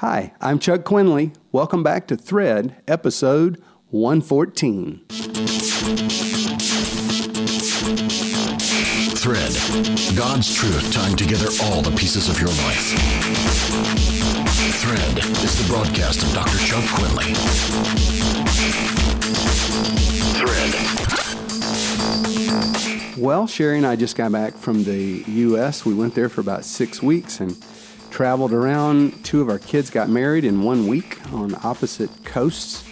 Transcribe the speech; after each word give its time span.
Hi, 0.00 0.32
I'm 0.40 0.58
Chuck 0.58 0.84
Quinley. 0.84 1.34
Welcome 1.52 1.82
back 1.82 2.06
to 2.06 2.16
Thread, 2.16 2.74
episode 2.88 3.62
114. 3.90 5.04
Thread, 9.14 9.52
God's 10.16 10.54
truth 10.54 10.90
tying 10.90 11.16
together 11.16 11.48
all 11.64 11.82
the 11.82 11.94
pieces 11.98 12.30
of 12.30 12.38
your 12.38 12.48
life. 12.48 12.96
Thread 14.80 15.18
is 15.18 15.58
the 15.62 15.68
broadcast 15.68 16.22
of 16.22 16.32
Dr. 16.32 16.56
Chuck 16.64 16.82
Quinley. 16.94 17.34
Thread. 20.40 20.74
Well, 23.18 23.46
Sherry 23.46 23.76
and 23.76 23.86
I 23.86 23.96
just 23.96 24.16
got 24.16 24.32
back 24.32 24.54
from 24.54 24.84
the 24.84 25.22
U.S. 25.26 25.84
We 25.84 25.92
went 25.92 26.14
there 26.14 26.30
for 26.30 26.40
about 26.40 26.64
six 26.64 27.02
weeks 27.02 27.40
and 27.40 27.54
traveled 28.10 28.52
around. 28.52 29.24
Two 29.24 29.40
of 29.40 29.48
our 29.48 29.58
kids 29.58 29.90
got 29.90 30.08
married 30.08 30.44
in 30.44 30.62
one 30.62 30.86
week 30.86 31.18
on 31.32 31.54
opposite 31.64 32.10
coasts. 32.24 32.84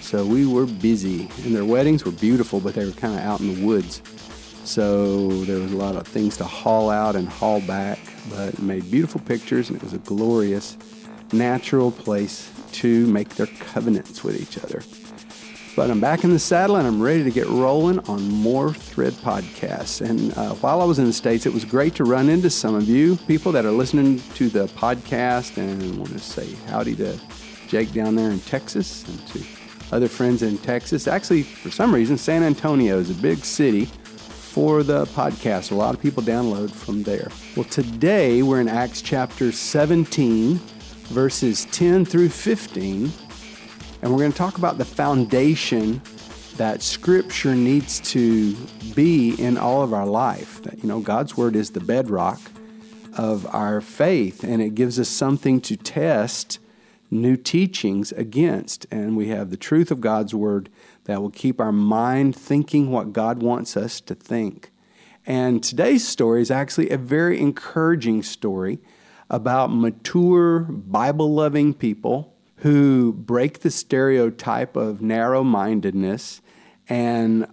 So 0.00 0.24
we 0.24 0.46
were 0.46 0.66
busy, 0.66 1.28
and 1.44 1.54
their 1.54 1.64
weddings 1.64 2.04
were 2.04 2.12
beautiful, 2.12 2.60
but 2.60 2.74
they 2.74 2.84
were 2.84 2.92
kind 2.92 3.14
of 3.14 3.20
out 3.20 3.40
in 3.40 3.54
the 3.54 3.66
woods. 3.66 4.02
So 4.64 5.28
there 5.44 5.58
was 5.58 5.72
a 5.72 5.76
lot 5.76 5.96
of 5.96 6.06
things 6.06 6.36
to 6.38 6.44
haul 6.44 6.90
out 6.90 7.16
and 7.16 7.28
haul 7.28 7.60
back, 7.62 7.98
but 8.30 8.58
made 8.60 8.90
beautiful 8.90 9.20
pictures, 9.20 9.68
and 9.68 9.76
it 9.76 9.82
was 9.82 9.94
a 9.94 9.98
glorious, 9.98 10.76
natural 11.32 11.90
place 11.90 12.50
to 12.72 13.06
make 13.06 13.30
their 13.30 13.46
covenants 13.46 14.22
with 14.22 14.40
each 14.40 14.62
other. 14.62 14.82
But 15.76 15.90
I'm 15.90 16.00
back 16.00 16.24
in 16.24 16.30
the 16.30 16.38
saddle 16.38 16.76
and 16.76 16.86
I'm 16.86 17.02
ready 17.02 17.22
to 17.22 17.30
get 17.30 17.46
rolling 17.48 17.98
on 18.08 18.26
more 18.30 18.72
Thread 18.72 19.12
podcasts. 19.12 20.00
And 20.00 20.32
uh, 20.38 20.54
while 20.54 20.80
I 20.80 20.86
was 20.86 20.98
in 20.98 21.04
the 21.04 21.12
States, 21.12 21.44
it 21.44 21.52
was 21.52 21.66
great 21.66 21.94
to 21.96 22.04
run 22.04 22.30
into 22.30 22.48
some 22.48 22.74
of 22.74 22.88
you, 22.88 23.16
people 23.28 23.52
that 23.52 23.66
are 23.66 23.70
listening 23.70 24.20
to 24.36 24.48
the 24.48 24.68
podcast 24.68 25.58
and 25.58 25.98
want 25.98 26.12
to 26.12 26.18
say 26.18 26.50
howdy 26.68 26.96
to 26.96 27.20
Jake 27.68 27.92
down 27.92 28.14
there 28.14 28.30
in 28.30 28.40
Texas 28.40 29.06
and 29.06 29.26
to 29.28 29.44
other 29.92 30.08
friends 30.08 30.42
in 30.42 30.56
Texas. 30.56 31.06
Actually, 31.06 31.42
for 31.42 31.70
some 31.70 31.94
reason, 31.94 32.16
San 32.16 32.42
Antonio 32.42 32.98
is 32.98 33.10
a 33.10 33.14
big 33.14 33.44
city 33.44 33.84
for 33.84 34.82
the 34.82 35.04
podcast. 35.08 35.72
A 35.72 35.74
lot 35.74 35.94
of 35.94 36.00
people 36.00 36.22
download 36.22 36.70
from 36.70 37.02
there. 37.02 37.28
Well, 37.54 37.66
today 37.66 38.42
we're 38.42 38.62
in 38.62 38.68
Acts 38.68 39.02
chapter 39.02 39.52
17, 39.52 40.56
verses 41.08 41.66
10 41.66 42.06
through 42.06 42.30
15. 42.30 43.12
And 44.06 44.14
we're 44.14 44.20
going 44.20 44.30
to 44.30 44.38
talk 44.38 44.56
about 44.56 44.78
the 44.78 44.84
foundation 44.84 46.00
that 46.58 46.80
Scripture 46.80 47.56
needs 47.56 47.98
to 48.12 48.54
be 48.94 49.34
in 49.34 49.58
all 49.58 49.82
of 49.82 49.92
our 49.92 50.06
life. 50.06 50.62
That, 50.62 50.78
you 50.80 50.88
know, 50.88 51.00
God's 51.00 51.36
Word 51.36 51.56
is 51.56 51.70
the 51.70 51.80
bedrock 51.80 52.40
of 53.18 53.52
our 53.52 53.80
faith, 53.80 54.44
and 54.44 54.62
it 54.62 54.76
gives 54.76 55.00
us 55.00 55.08
something 55.08 55.60
to 55.62 55.76
test 55.76 56.60
new 57.10 57.36
teachings 57.36 58.12
against. 58.12 58.86
And 58.92 59.16
we 59.16 59.26
have 59.30 59.50
the 59.50 59.56
truth 59.56 59.90
of 59.90 60.00
God's 60.00 60.32
Word 60.32 60.68
that 61.06 61.20
will 61.20 61.30
keep 61.30 61.60
our 61.60 61.72
mind 61.72 62.36
thinking 62.36 62.92
what 62.92 63.12
God 63.12 63.42
wants 63.42 63.76
us 63.76 64.00
to 64.02 64.14
think. 64.14 64.70
And 65.26 65.64
today's 65.64 66.06
story 66.06 66.42
is 66.42 66.52
actually 66.52 66.90
a 66.90 66.96
very 66.96 67.40
encouraging 67.40 68.22
story 68.22 68.78
about 69.28 69.74
mature, 69.74 70.60
Bible 70.60 71.34
loving 71.34 71.74
people 71.74 72.35
who 72.56 73.12
break 73.12 73.60
the 73.60 73.70
stereotype 73.70 74.76
of 74.76 75.02
narrow 75.02 75.42
mindedness 75.44 76.40
and 76.88 77.46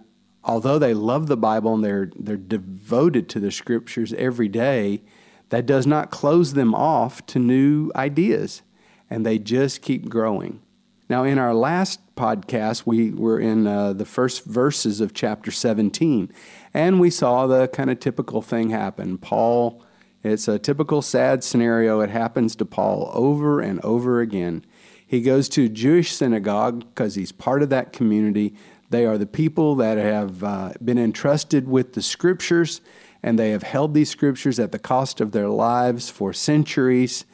although 0.44 0.78
they 0.78 0.94
love 0.94 1.26
the 1.26 1.36
Bible 1.36 1.74
and 1.74 1.84
they're 1.84 2.10
they're 2.16 2.36
devoted 2.36 3.28
to 3.30 3.40
the 3.40 3.50
scriptures 3.50 4.12
every 4.14 4.48
day, 4.48 5.02
that 5.48 5.66
does 5.66 5.86
not 5.86 6.10
close 6.10 6.54
them 6.54 6.74
off 6.74 7.24
to 7.26 7.38
new 7.38 7.90
ideas 7.96 8.62
and 9.10 9.24
they 9.24 9.38
just 9.38 9.82
keep 9.82 10.08
growing. 10.08 10.60
Now, 11.08 11.24
in 11.24 11.38
our 11.38 11.54
last 11.54 12.00
podcast, 12.16 12.86
we 12.86 13.10
were 13.10 13.38
in 13.38 13.66
uh, 13.66 13.92
the 13.92 14.06
first 14.06 14.44
verses 14.44 15.02
of 15.02 15.12
chapter 15.12 15.50
17, 15.50 16.32
and 16.72 16.98
we 16.98 17.10
saw 17.10 17.46
the 17.46 17.68
kind 17.68 17.90
of 17.90 18.00
typical 18.00 18.40
thing 18.40 18.70
happen. 18.70 19.18
Paul, 19.18 19.84
it's 20.22 20.48
a 20.48 20.58
typical 20.58 21.02
sad 21.02 21.44
scenario. 21.44 22.00
It 22.00 22.08
happens 22.08 22.56
to 22.56 22.64
Paul 22.64 23.10
over 23.12 23.60
and 23.60 23.80
over 23.84 24.20
again. 24.20 24.64
He 25.06 25.20
goes 25.20 25.48
to 25.50 25.68
Jewish 25.68 26.12
synagogue 26.12 26.80
because 26.80 27.14
he's 27.14 27.32
part 27.32 27.62
of 27.62 27.68
that 27.70 27.92
community. 27.92 28.54
They 28.90 29.06
are 29.06 29.18
the 29.18 29.26
people 29.26 29.74
that 29.76 29.98
have 29.98 30.42
uh, 30.42 30.72
been 30.82 30.98
entrusted 30.98 31.68
with 31.68 31.94
the 31.94 32.02
scriptures, 32.02 32.80
and 33.22 33.38
they 33.38 33.50
have 33.50 33.62
held 33.62 33.94
these 33.94 34.10
scriptures 34.10 34.58
at 34.58 34.72
the 34.72 34.78
cost 34.78 35.20
of 35.20 35.32
their 35.32 35.48
lives 35.48 36.10
for 36.10 36.32
centuries. 36.32 37.24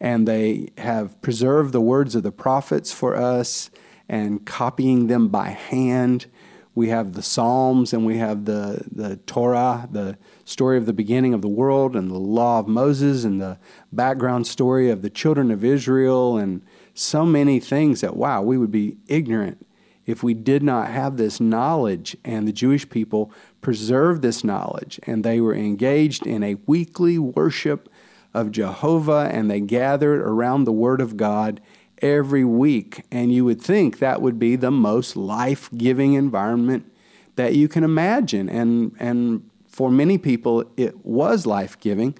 And 0.00 0.28
they 0.28 0.70
have 0.78 1.20
preserved 1.22 1.72
the 1.72 1.80
words 1.80 2.14
of 2.14 2.24
the 2.24 2.32
prophets 2.32 2.92
for 2.92 3.16
us 3.16 3.70
and 4.08 4.44
copying 4.44 5.06
them 5.06 5.28
by 5.28 5.50
hand. 5.50 6.26
We 6.74 6.88
have 6.88 7.12
the 7.12 7.22
Psalms 7.22 7.92
and 7.92 8.04
we 8.04 8.18
have 8.18 8.44
the, 8.44 8.84
the 8.90 9.16
Torah, 9.16 9.88
the 9.90 10.18
story 10.44 10.76
of 10.76 10.86
the 10.86 10.92
beginning 10.92 11.32
of 11.32 11.40
the 11.40 11.48
world, 11.48 11.94
and 11.94 12.10
the 12.10 12.18
law 12.18 12.58
of 12.58 12.66
Moses, 12.66 13.24
and 13.24 13.40
the 13.40 13.58
background 13.92 14.46
story 14.46 14.90
of 14.90 15.00
the 15.00 15.10
children 15.10 15.50
of 15.50 15.64
Israel, 15.64 16.36
and 16.36 16.62
so 16.94 17.26
many 17.26 17.60
things 17.60 18.00
that, 18.00 18.16
wow, 18.16 18.40
we 18.42 18.56
would 18.56 18.70
be 18.70 18.96
ignorant 19.06 19.66
if 20.06 20.22
we 20.22 20.34
did 20.34 20.62
not 20.62 20.88
have 20.88 21.16
this 21.16 21.40
knowledge. 21.40 22.16
And 22.24 22.46
the 22.46 22.52
Jewish 22.52 22.88
people 22.88 23.32
preserved 23.60 24.22
this 24.22 24.44
knowledge, 24.44 25.00
and 25.04 25.24
they 25.24 25.40
were 25.40 25.54
engaged 25.54 26.26
in 26.26 26.42
a 26.42 26.56
weekly 26.66 27.18
worship 27.18 27.88
of 28.32 28.50
Jehovah, 28.50 29.30
and 29.32 29.50
they 29.50 29.60
gathered 29.60 30.20
around 30.20 30.64
the 30.64 30.72
Word 30.72 31.00
of 31.00 31.16
God 31.16 31.60
every 32.02 32.44
week. 32.44 33.04
And 33.10 33.32
you 33.32 33.44
would 33.44 33.62
think 33.62 33.98
that 33.98 34.20
would 34.20 34.38
be 34.38 34.56
the 34.56 34.70
most 34.70 35.16
life 35.16 35.70
giving 35.76 36.14
environment 36.14 36.90
that 37.36 37.54
you 37.54 37.68
can 37.68 37.84
imagine. 37.84 38.48
And, 38.48 38.94
and 38.98 39.48
for 39.68 39.90
many 39.90 40.18
people, 40.18 40.64
it 40.76 41.04
was 41.04 41.46
life 41.46 41.78
giving. 41.80 42.16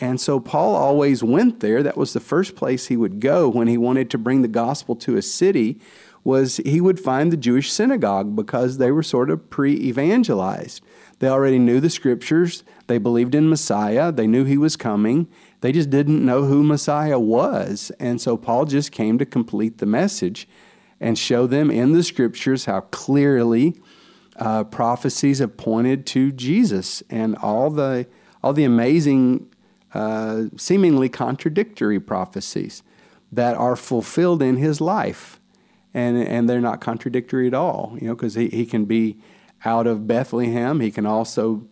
And 0.00 0.20
so 0.20 0.40
Paul 0.40 0.74
always 0.74 1.22
went 1.22 1.60
there. 1.60 1.82
That 1.82 1.96
was 1.96 2.12
the 2.12 2.20
first 2.20 2.56
place 2.56 2.86
he 2.86 2.96
would 2.96 3.20
go 3.20 3.48
when 3.48 3.68
he 3.68 3.78
wanted 3.78 4.10
to 4.10 4.18
bring 4.18 4.42
the 4.42 4.48
gospel 4.48 4.96
to 4.96 5.16
a 5.16 5.22
city 5.22 5.80
was 6.24 6.56
he 6.64 6.80
would 6.80 6.98
find 6.98 7.30
the 7.30 7.36
Jewish 7.36 7.70
synagogue 7.70 8.34
because 8.34 8.78
they 8.78 8.90
were 8.90 9.02
sort 9.02 9.28
of 9.30 9.50
pre-evangelized. 9.50 10.82
They 11.18 11.28
already 11.28 11.58
knew 11.58 11.80
the 11.80 11.90
scriptures, 11.90 12.64
they 12.86 12.98
believed 12.98 13.34
in 13.34 13.50
Messiah, 13.50 14.10
they 14.10 14.26
knew 14.26 14.44
he 14.44 14.56
was 14.56 14.76
coming. 14.76 15.28
They 15.60 15.70
just 15.70 15.90
didn't 15.90 16.24
know 16.24 16.44
who 16.44 16.62
Messiah 16.62 17.18
was. 17.18 17.92
And 18.00 18.20
so 18.20 18.36
Paul 18.36 18.64
just 18.64 18.90
came 18.90 19.18
to 19.18 19.26
complete 19.26 19.78
the 19.78 19.86
message 19.86 20.48
and 21.00 21.18
show 21.18 21.46
them 21.46 21.70
in 21.70 21.92
the 21.92 22.02
scriptures 22.02 22.64
how 22.64 22.80
clearly 22.80 23.80
uh, 24.36 24.64
prophecies 24.64 25.38
have 25.38 25.56
pointed 25.56 26.06
to 26.06 26.32
Jesus 26.32 27.02
and 27.08 27.36
all 27.36 27.70
the 27.70 28.06
all 28.42 28.52
the 28.52 28.64
amazing 28.64 29.48
uh, 29.94 30.44
seemingly 30.56 31.08
contradictory 31.08 32.00
prophecies 32.00 32.82
that 33.32 33.56
are 33.56 33.76
fulfilled 33.76 34.42
in 34.42 34.56
his 34.56 34.80
life. 34.80 35.40
And, 35.92 36.18
and 36.18 36.50
they're 36.50 36.60
not 36.60 36.80
contradictory 36.80 37.46
at 37.46 37.54
all, 37.54 37.96
you 38.00 38.08
know, 38.08 38.16
because 38.16 38.34
he, 38.34 38.48
he 38.48 38.66
can 38.66 38.84
be 38.84 39.16
out 39.64 39.86
of 39.86 40.06
Bethlehem. 40.06 40.80
He 40.80 40.90
can 40.90 41.06
also 41.06 41.68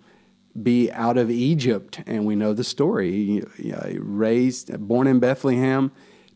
be 0.60 0.90
out 0.92 1.16
of 1.16 1.30
Egypt, 1.30 2.00
and 2.06 2.26
we 2.26 2.36
know 2.36 2.52
the 2.52 2.64
story. 2.64 3.10
He, 3.10 3.42
he, 3.56 3.98
raised, 3.98 4.78
born 4.86 5.06
in 5.06 5.18
Bethlehem, 5.18 5.90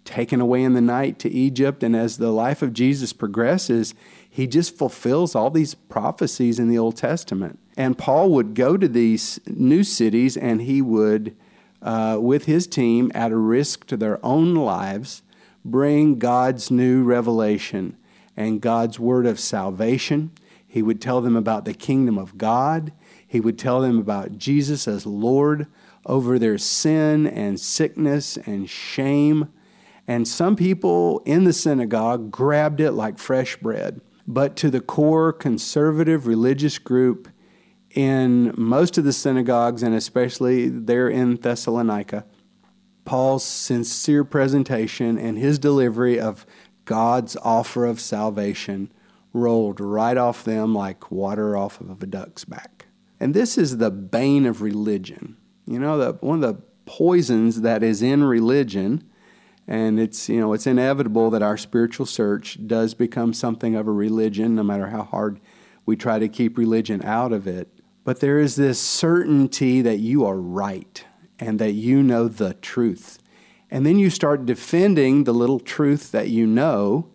taken 0.05 0.41
away 0.41 0.63
in 0.63 0.73
the 0.73 0.81
night 0.81 1.19
to 1.21 1.31
Egypt, 1.31 1.83
and 1.83 1.95
as 1.95 2.17
the 2.17 2.31
life 2.31 2.63
of 2.63 2.73
Jesus 2.73 3.13
progresses, 3.13 3.95
he 4.29 4.47
just 4.47 4.77
fulfills 4.77 5.35
all 5.35 5.51
these 5.51 5.75
prophecies 5.75 6.59
in 6.59 6.69
the 6.69 6.79
Old 6.79 6.97
Testament. 6.97 7.59
And 7.77 7.99
Paul 7.99 8.31
would 8.31 8.55
go 8.55 8.77
to 8.77 8.89
these 8.89 9.39
new 9.47 9.85
cities, 9.85 10.37
and 10.37 10.63
he 10.63 10.81
would 10.81 11.37
uh, 11.83 12.19
with 12.21 12.47
his 12.47 12.67
team 12.67 13.11
at 13.15 13.33
a 13.33 13.37
risk 13.37 13.87
to 13.87 13.97
their 13.97 14.25
own 14.25 14.55
lives, 14.55 15.23
bring 15.65 16.19
God's 16.19 16.71
new 16.71 17.03
revelation 17.03 17.97
and 18.37 18.61
God's 18.61 18.99
word 18.99 19.27
of 19.27 19.41
salvation. 19.41 20.31
He 20.67 20.83
would 20.83 21.01
tell 21.01 21.21
them 21.21 21.37
about 21.37 21.65
the 21.65 21.75
kingdom 21.75 22.19
of 22.19 22.37
God. 22.37 22.93
He 23.27 23.41
would 23.41 23.59
tell 23.59 23.81
them 23.81 23.99
about 23.99 24.39
Jesus 24.39 24.87
as 24.87 25.07
Lord 25.07 25.67
over 26.05 26.39
their 26.39 26.59
sin 26.59 27.27
and 27.27 27.59
sickness 27.59 28.37
and 28.37 28.69
shame. 28.69 29.49
And 30.07 30.29
some 30.29 30.55
people 30.55 31.21
in 31.25 31.45
the 31.45 31.53
synagogue 31.53 32.31
grabbed 32.31 32.81
it 32.81 32.93
like 32.93 33.19
fresh 33.19 33.57
bread. 33.57 34.01
But 34.29 34.57
to 34.57 34.71
the 34.71 34.81
core 34.81 35.33
conservative 35.33 36.27
religious 36.27 36.79
group, 36.79 37.29
in 37.97 38.55
most 38.57 38.99
of 38.99 39.05
the 39.05 39.13
synagogues, 39.13 39.83
and 39.83 39.95
especially 39.95 40.69
there 40.69 41.09
in 41.09 41.37
Thessalonica, 41.37 42.27
Paul's 43.05 43.45
sincere 43.45 44.23
presentation 44.23 45.19
and 45.19 45.39
his 45.39 45.59
delivery 45.59 46.21
of 46.21 46.47
God's 46.85 47.37
offer 47.43 47.87
of 47.87 47.99
salvation 48.01 48.93
rolled 49.33 49.81
right 49.81 50.17
off 50.17 50.45
them 50.45 50.75
like 50.75 51.11
water 51.11 51.57
off 51.57 51.81
of 51.81 52.03
a 52.03 52.07
duck's 52.07 52.45
back. 52.45 52.87
And 53.19 53.33
this 53.33 53.57
is 53.57 53.79
the 53.79 53.91
bane 53.91 54.45
of 54.45 54.61
religion. 54.61 55.37
You 55.67 55.79
know, 55.79 55.99
the, 55.99 56.13
one 56.21 56.45
of 56.45 56.57
the 56.57 56.63
poisons 56.85 57.63
that 57.63 57.83
is 57.83 58.03
in 58.03 58.23
religion 58.23 59.03
And 59.69 59.99
it's, 59.99 60.29
you 60.29 60.41
know, 60.41 60.53
it's 60.53 60.67
inevitable 60.67 61.31
that 61.31 61.43
our 61.43 61.57
spiritual 61.57 62.07
search 62.07 62.59
does 62.67 62.95
become 62.95 63.33
something 63.33 63.75
of 63.75 63.89
a 63.89 63.93
religion, 63.93 64.55
no 64.55 64.63
matter 64.63 64.89
how 64.89 65.03
hard 65.03 65.41
we 65.85 65.97
try 65.97 66.19
to 66.19 66.29
keep 66.29 66.57
religion 66.57 67.03
out 67.03 67.33
of 67.33 67.47
it. 67.47 67.76
But 68.07 68.21
there 68.21 68.39
is 68.39 68.55
this 68.55 68.81
certainty 68.81 69.83
that 69.83 69.99
you 69.99 70.25
are 70.25 70.39
right 70.39 71.05
and 71.41 71.59
that 71.59 71.73
you 71.73 72.05
know 72.05 72.29
the 72.29 72.55
truth. 72.55 73.19
And 73.69 73.85
then 73.85 73.99
you 73.99 74.11
start 74.11 74.47
defending 74.47 75.25
the 75.25 75.35
little 75.35 75.59
truth 75.59 76.13
that 76.13 76.29
you 76.29 76.47
know, 76.47 77.11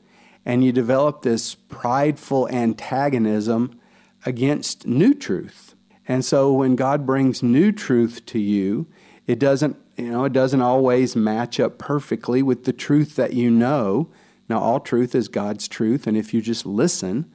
and 0.46 0.66
you 0.66 0.74
develop 0.74 1.22
this 1.22 1.56
prideful 1.56 2.50
antagonism 2.50 3.80
against 4.26 4.86
new 4.86 5.14
truth. 5.14 5.76
And 6.10 6.26
so 6.26 6.52
when 6.52 6.76
God 6.76 7.06
brings 7.06 7.42
new 7.42 7.72
truth 7.72 8.26
to 8.26 8.40
you, 8.40 8.86
it 9.28 9.40
doesn't, 9.40 9.78
you 9.96 10.12
know, 10.12 10.26
it 10.26 10.34
doesn't 10.34 10.62
always 10.62 11.16
match 11.16 11.58
up 11.58 11.78
perfectly 11.78 12.44
with 12.44 12.66
the 12.66 12.74
truth 12.74 13.16
that 13.16 13.32
you 13.32 13.50
know. 13.50 14.10
Now 14.50 14.60
all 14.60 14.82
truth 14.82 15.16
is 15.16 15.30
God's 15.30 15.70
truth, 15.70 16.06
and 16.06 16.18
if 16.18 16.34
you 16.34 16.42
just 16.42 16.66
listen, 16.66 17.32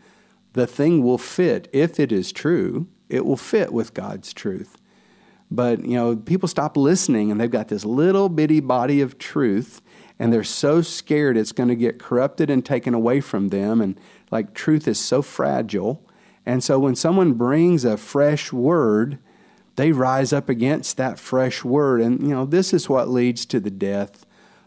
the 0.53 0.67
thing 0.67 1.03
will 1.03 1.17
fit 1.17 1.71
if 1.73 1.99
it 1.99 2.13
is 2.13 2.33
true, 2.33 2.89
it 3.09 3.25
will 3.25 3.37
fit 3.37 3.73
with 3.73 3.95
God's 3.95 4.33
truth. 4.33 4.77
But, 5.51 5.85
you 5.85 5.95
know, 5.95 6.17
people 6.17 6.49
stop 6.49 6.77
listening 6.77 7.31
and 7.31 7.41
they've 7.41 7.51
got 7.51 7.69
this 7.69 7.85
little 7.85 8.29
bitty 8.29 8.61
body 8.61 9.01
of 9.01 9.19
truth 9.19 9.81
and 10.19 10.33
they're 10.33 10.45
so 10.45 10.83
scared 10.83 11.37
it's 11.37 11.53
going 11.53 11.69
to 11.69 11.77
get 11.77 11.99
corrupted 11.99 12.51
and 12.51 12.65
taken 12.65 12.95
away 12.95 13.21
from 13.21 13.49
them. 13.49 13.81
And 13.81 13.99
like 14.31 14.55
truth 14.55 14.89
is 14.89 14.99
so 14.99 15.23
fragile. 15.23 16.03
And 16.45 16.65
so 16.65 16.79
when 16.79 16.97
someone 16.97 17.35
brings 17.35 17.85
a 17.85 17.97
fresh 17.97 18.53
word, 18.53 19.19
they 19.77 19.93
rise 19.93 20.33
up 20.33 20.49
against 20.49 20.97
that 20.97 21.19
fresh 21.19 21.65
word. 21.65 22.01
And, 22.01 22.23
you 22.23 22.35
know, 22.35 22.47
this 22.47 22.73
is 22.73 22.89
what 22.89 23.09
leads 23.09 23.45
to 23.47 23.61
the 23.61 23.71
death 23.71 24.25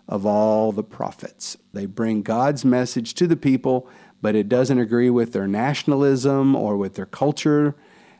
of 0.07 0.25
all 0.25 0.71
the 0.71 0.83
prophets. 0.83 1.57
They 1.73 1.85
bring 1.85 2.21
God's 2.21 2.63
message 2.63 3.13
to 3.15 3.27
the 3.27 3.37
people, 3.37 3.87
but 4.21 4.35
it 4.35 4.49
doesn't 4.49 4.79
agree 4.79 5.09
with 5.09 5.33
their 5.33 5.47
nationalism 5.47 6.55
or 6.55 6.77
with 6.77 6.95
their 6.95 7.05
culture. 7.05 7.75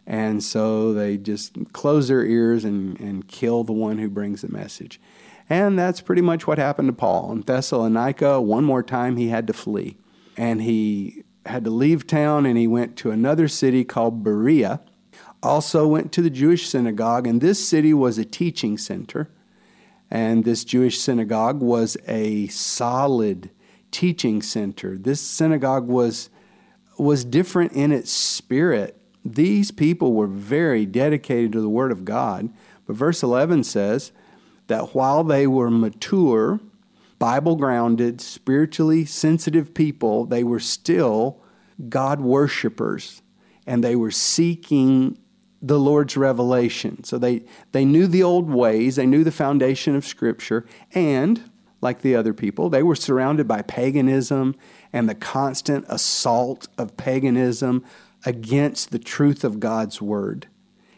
And 0.09 0.43
so 0.43 0.91
they 0.91 1.17
just 1.17 1.71
close 1.71 2.07
their 2.07 2.25
ears 2.25 2.65
and, 2.65 2.99
and 2.99 3.27
kill 3.27 3.63
the 3.63 3.73
one 3.73 3.99
who 3.99 4.09
brings 4.09 4.41
the 4.41 4.49
message. 4.49 4.99
And 5.47 5.77
that's 5.77 6.01
pretty 6.01 6.23
much 6.23 6.47
what 6.47 6.57
happened 6.57 6.87
to 6.87 6.93
Paul. 6.93 7.31
In 7.31 7.41
Thessalonica, 7.41 8.41
one 8.41 8.63
more 8.63 8.81
time 8.81 9.17
he 9.17 9.29
had 9.29 9.45
to 9.45 9.53
flee. 9.53 9.97
And 10.35 10.63
he 10.63 11.23
had 11.45 11.63
to 11.65 11.69
leave 11.69 12.07
town 12.07 12.47
and 12.47 12.57
he 12.57 12.65
went 12.65 12.97
to 12.97 13.11
another 13.11 13.47
city 13.47 13.83
called 13.83 14.23
Berea. 14.23 14.81
Also 15.43 15.87
went 15.87 16.11
to 16.13 16.23
the 16.23 16.29
Jewish 16.29 16.67
synagogue, 16.67 17.25
and 17.25 17.39
this 17.39 17.65
city 17.65 17.93
was 17.93 18.17
a 18.17 18.25
teaching 18.25 18.77
center. 18.77 19.29
And 20.11 20.43
this 20.43 20.65
Jewish 20.65 20.99
synagogue 20.99 21.61
was 21.61 21.95
a 22.07 22.47
solid 22.47 23.51
teaching 23.91 24.41
center. 24.41 24.97
This 24.97 25.21
synagogue 25.21 25.87
was 25.87 26.29
was 26.97 27.23
different 27.23 27.71
in 27.73 27.93
its 27.93 28.11
spirit. 28.11 28.98
These 29.23 29.71
people 29.71 30.13
were 30.13 30.27
very 30.27 30.85
dedicated 30.85 31.51
to 31.53 31.61
the 31.61 31.69
word 31.69 31.91
of 31.91 32.05
God. 32.05 32.49
But 32.85 32.95
verse 32.95 33.21
11 33.21 33.65
says 33.65 34.11
that 34.67 34.95
while 34.95 35.23
they 35.23 35.45
were 35.45 35.69
mature, 35.69 36.59
Bible 37.19 37.55
grounded, 37.55 38.21
spiritually 38.21 39.05
sensitive 39.05 39.73
people, 39.73 40.25
they 40.25 40.43
were 40.43 40.59
still 40.59 41.41
God 41.89 42.21
worshipers 42.21 43.21
and 43.67 43.83
they 43.83 43.95
were 43.95 44.11
seeking 44.11 45.17
the 45.61 45.79
Lord's 45.79 46.15
revelation. 46.15 47.03
So 47.03 47.17
they, 47.17 47.43
they 47.73 47.85
knew 47.85 48.07
the 48.07 48.23
old 48.23 48.49
ways, 48.49 48.95
they 48.95 49.05
knew 49.05 49.23
the 49.23 49.31
foundation 49.31 49.95
of 49.95 50.05
Scripture, 50.05 50.65
and 50.93 51.51
like 51.81 52.01
the 52.01 52.15
other 52.15 52.33
people, 52.33 52.69
they 52.69 52.83
were 52.83 52.95
surrounded 52.95 53.47
by 53.47 53.61
paganism 53.61 54.55
and 54.91 55.07
the 55.07 55.15
constant 55.15 55.85
assault 55.87 56.67
of 56.77 56.97
paganism 56.97 57.85
against 58.25 58.91
the 58.91 58.99
truth 58.99 59.43
of 59.43 59.59
God's 59.59 60.01
Word. 60.01 60.47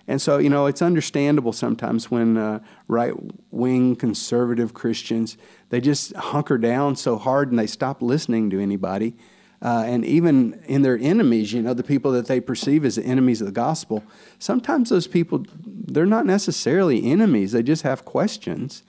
And 0.07 0.21
so, 0.21 0.39
you 0.39 0.49
know, 0.49 0.65
it's 0.65 0.81
understandable 0.81 1.53
sometimes 1.53 2.09
when 2.09 2.35
uh, 2.35 2.59
right 2.87 3.13
wing 3.51 3.95
conservative 3.95 4.73
Christians, 4.73 5.37
they 5.69 5.79
just 5.79 6.13
hunker 6.15 6.57
down 6.57 6.95
so 6.95 7.17
hard 7.17 7.49
and 7.49 7.59
they 7.59 7.67
stop 7.67 8.01
listening 8.01 8.49
to 8.49 8.59
anybody 8.59 9.15
uh, 9.61 9.83
and 9.85 10.03
even 10.03 10.59
in 10.65 10.81
their 10.81 10.97
enemies, 10.97 11.53
you 11.53 11.61
know, 11.61 11.73
the 11.73 11.83
people 11.83 12.11
that 12.11 12.25
they 12.25 12.41
perceive 12.41 12.83
as 12.83 12.95
the 12.95 13.03
enemies 13.03 13.41
of 13.41 13.45
the 13.45 13.53
gospel, 13.53 14.03
sometimes 14.39 14.89
those 14.89 15.05
people, 15.05 15.45
they're 15.63 16.05
not 16.05 16.25
necessarily 16.25 17.05
enemies. 17.11 17.51
They 17.51 17.61
just 17.61 17.83
have 17.83 18.03
questions. 18.03 18.81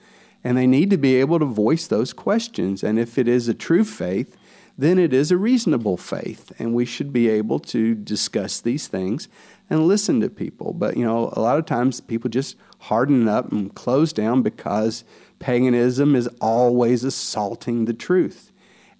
And 0.43 0.57
they 0.57 0.65
need 0.65 0.89
to 0.89 0.97
be 0.97 1.15
able 1.17 1.39
to 1.39 1.45
voice 1.45 1.87
those 1.87 2.11
questions. 2.11 2.83
And 2.83 2.97
if 2.97 3.17
it 3.17 3.27
is 3.27 3.47
a 3.47 3.53
true 3.53 3.83
faith, 3.83 4.35
then 4.77 4.97
it 4.97 5.13
is 5.13 5.31
a 5.31 5.37
reasonable 5.37 5.97
faith. 5.97 6.51
And 6.59 6.73
we 6.73 6.85
should 6.85 7.13
be 7.13 7.29
able 7.29 7.59
to 7.59 7.95
discuss 7.95 8.59
these 8.59 8.87
things 8.87 9.27
and 9.69 9.87
listen 9.87 10.21
to 10.21 10.29
people. 10.29 10.73
But, 10.73 10.97
you 10.97 11.05
know, 11.05 11.31
a 11.33 11.41
lot 11.41 11.59
of 11.59 11.65
times 11.65 12.01
people 12.01 12.29
just 12.29 12.55
harden 12.79 13.27
up 13.27 13.51
and 13.51 13.73
close 13.73 14.11
down 14.11 14.41
because 14.41 15.03
paganism 15.39 16.15
is 16.15 16.27
always 16.41 17.03
assaulting 17.03 17.85
the 17.85 17.93
truth. 17.93 18.51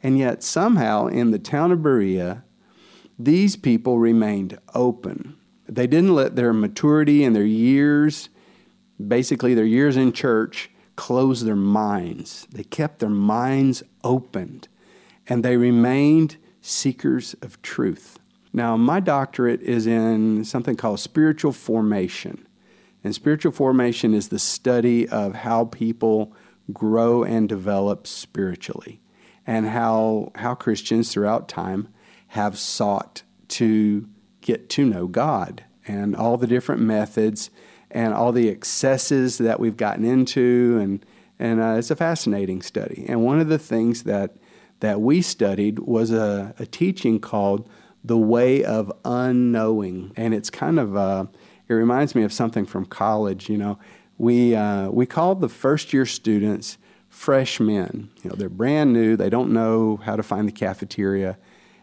And 0.02 0.18
yet, 0.18 0.44
somehow, 0.44 1.08
in 1.08 1.31
the 1.31 1.40
town 1.40 1.72
of 1.72 1.81
Berea, 1.81 2.44
these 3.18 3.56
people 3.56 4.00
remained 4.00 4.60
open. 4.75 5.38
They 5.66 5.88
didn't 5.88 6.14
let 6.14 6.36
their 6.36 6.52
maturity 6.52 7.24
and 7.24 7.36
their 7.36 7.46
years, 7.46 8.30
basically 9.06 9.54
their 9.54 9.64
years 9.66 9.96
in 9.96 10.12
church, 10.12 10.70
close 10.98 11.44
their 11.44 11.56
minds. 11.56 12.48
They 12.52 12.64
kept 12.64 13.00
their 13.00 13.10
minds 13.10 13.81
opened 14.04 14.68
and 15.28 15.44
they 15.44 15.58
remained 15.58 16.38
seekers 16.62 17.36
of 17.42 17.62
truth. 17.62 18.20
Now, 18.54 18.78
my 18.78 19.00
doctorate 19.00 19.62
is 19.62 19.88
in 19.88 20.46
something 20.46 20.75
called 20.75 21.00
spiritual 21.00 21.52
formation. 21.52 22.48
And 23.04 23.14
spiritual 23.14 23.52
formation 23.52 24.14
is 24.14 24.30
the 24.30 24.40
study 24.40 25.10
of 25.10 25.34
how 25.36 25.66
people 25.66 26.34
grow 26.72 27.24
and 27.24 27.50
develop 27.50 28.08
spiritually 28.08 29.02
and 29.46 29.68
how, 29.68 30.31
how 30.36 30.56
Christians 30.56 31.12
throughout 31.12 31.50
time 31.50 31.90
have 32.28 32.58
sought 32.58 33.24
to 33.50 34.08
get 34.42 34.70
to 34.70 34.86
know 34.86 35.08
God 35.08 35.66
and 35.86 36.16
all 36.16 36.38
the 36.38 36.48
different 36.48 36.81
methods 36.81 37.50
and 37.92 38.14
all 38.14 38.31
the 38.31 38.50
excesses 38.50 39.38
that 39.38 39.60
we've 39.60 39.78
gotten 39.78 40.06
into. 40.06 40.80
And, 40.81 41.06
and 41.38 41.60
uh, 41.60 41.75
it's 41.78 41.92
a 41.92 41.96
fascinating 41.96 42.62
study. 42.62 43.06
And 43.08 43.24
one 43.24 43.40
of 43.40 43.50
the 43.50 43.60
things 43.60 44.04
that, 44.04 44.38
that 44.84 45.00
we 45.00 45.22
studied 45.22 45.80
was 45.80 46.12
a, 46.12 46.54
a 46.60 46.66
teaching 46.66 47.18
called 47.18 47.70
The 48.04 48.18
Way 48.18 48.66
of 48.66 48.92
Unknowing. 49.06 50.12
And 50.18 50.34
it's 50.34 50.50
kind 50.50 50.78
of, 50.78 50.98
uh, 50.98 51.28
it 51.70 51.74
reminds 51.74 52.16
me 52.16 52.24
of 52.24 52.34
something 52.34 52.66
from 52.66 52.86
college. 52.86 53.48
You 53.48 53.58
know, 53.58 53.80
we, 54.18 54.54
uh, 54.54 54.90
we 54.90 55.06
called 55.06 55.40
the 55.40 55.48
first 55.48 55.94
year 55.94 56.06
students 56.06 56.78
freshmen. 57.08 58.10
You 58.24 58.30
know, 58.30 58.36
they're 58.36 58.50
brand 58.50 58.92
new, 58.92 59.16
they 59.16 59.30
don't 59.30 59.54
know 59.54 60.02
how 60.04 60.18
to 60.18 60.24
find 60.24 60.50
the 60.50 60.52
cafeteria, 60.52 61.38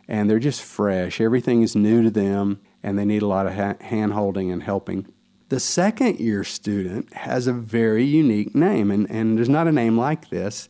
and 0.07 0.29
they're 0.29 0.39
just 0.39 0.61
fresh. 0.61 1.23
Everything 1.23 1.63
is 1.63 1.75
new 1.75 2.03
to 2.03 2.11
them, 2.11 2.61
and 2.83 2.99
they 2.99 3.07
need 3.07 3.23
a 3.23 3.27
lot 3.27 3.47
of 3.47 3.55
ha- 3.55 3.77
hand 3.81 4.13
holding 4.13 4.51
and 4.51 4.63
helping. 4.63 5.07
The 5.49 5.59
second 5.59 6.21
year 6.21 6.45
student 6.45 7.15
has 7.15 7.47
a 7.47 7.55
very 7.55 8.05
unique 8.05 8.55
name, 8.55 8.91
and, 8.91 9.11
and 9.11 9.39
there's 9.39 9.49
not 9.49 9.69
a 9.69 9.73
name 9.73 9.97
like 9.97 10.29
this 10.29 10.69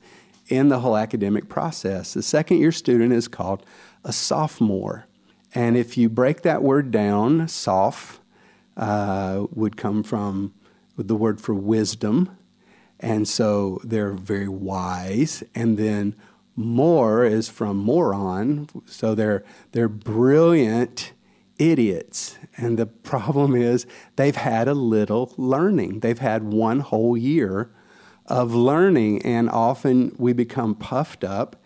in 0.50 0.68
the 0.68 0.80
whole 0.80 0.96
academic 0.96 1.48
process. 1.48 2.12
The 2.14 2.22
second 2.22 2.58
year 2.58 2.72
student 2.72 3.12
is 3.12 3.28
called 3.28 3.64
a 4.04 4.12
sophomore. 4.12 5.06
And 5.54 5.76
if 5.76 5.96
you 5.96 6.08
break 6.08 6.42
that 6.42 6.62
word 6.62 6.90
down, 6.90 7.48
soph 7.48 8.20
uh, 8.76 9.46
would 9.52 9.76
come 9.76 10.02
from 10.02 10.52
the 10.96 11.16
word 11.16 11.40
for 11.40 11.54
wisdom, 11.54 12.36
and 12.98 13.26
so 13.26 13.80
they're 13.82 14.12
very 14.12 14.48
wise. 14.48 15.42
And 15.54 15.78
then 15.78 16.14
more 16.54 17.24
is 17.24 17.48
from 17.48 17.78
moron. 17.78 18.68
So 18.86 19.14
they're, 19.14 19.42
they're 19.72 19.88
brilliant 19.88 21.12
idiots. 21.58 22.36
And 22.56 22.78
the 22.78 22.86
problem 22.86 23.54
is 23.54 23.86
they've 24.16 24.36
had 24.36 24.68
a 24.68 24.74
little 24.74 25.32
learning. 25.38 26.00
They've 26.00 26.18
had 26.18 26.44
one 26.44 26.80
whole 26.80 27.16
year 27.16 27.70
of 28.30 28.54
learning. 28.54 29.20
And 29.22 29.50
often 29.50 30.14
we 30.18 30.32
become 30.32 30.74
puffed 30.74 31.24
up 31.24 31.56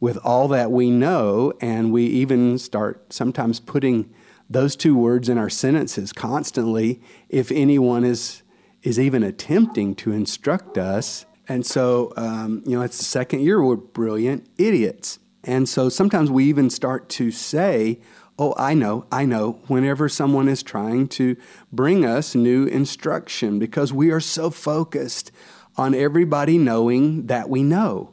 with 0.00 0.16
all 0.24 0.48
that 0.48 0.72
we 0.72 0.90
know. 0.90 1.52
And 1.60 1.92
we 1.92 2.04
even 2.06 2.58
start 2.58 3.12
sometimes 3.12 3.60
putting 3.60 4.12
those 4.48 4.76
two 4.76 4.96
words 4.96 5.28
in 5.28 5.38
our 5.38 5.50
sentences 5.50 6.12
constantly 6.12 7.00
if 7.28 7.52
anyone 7.52 8.04
is 8.04 8.42
is 8.82 9.00
even 9.00 9.22
attempting 9.22 9.94
to 9.94 10.12
instruct 10.12 10.76
us. 10.76 11.24
And 11.48 11.64
so, 11.64 12.12
um, 12.18 12.62
you 12.66 12.76
know, 12.76 12.82
it's 12.82 12.98
the 12.98 13.04
second 13.04 13.40
year 13.40 13.62
we're 13.62 13.76
brilliant 13.76 14.46
idiots. 14.58 15.18
And 15.42 15.66
so 15.66 15.88
sometimes 15.88 16.30
we 16.30 16.44
even 16.44 16.68
start 16.68 17.08
to 17.10 17.30
say, 17.30 18.00
Oh, 18.38 18.52
I 18.58 18.74
know, 18.74 19.06
I 19.12 19.24
know, 19.26 19.60
whenever 19.68 20.08
someone 20.08 20.48
is 20.48 20.62
trying 20.62 21.06
to 21.08 21.36
bring 21.72 22.04
us 22.04 22.34
new 22.34 22.66
instruction 22.66 23.60
because 23.60 23.92
we 23.92 24.10
are 24.10 24.20
so 24.20 24.50
focused 24.50 25.30
on 25.76 25.94
everybody 25.94 26.58
knowing 26.58 27.26
that 27.26 27.48
we 27.48 27.62
know. 27.62 28.10